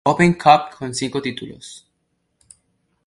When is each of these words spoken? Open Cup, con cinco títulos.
Open 0.03 0.33
Cup, 0.33 0.71
con 0.79 0.95
cinco 0.95 1.21
títulos. 1.21 1.85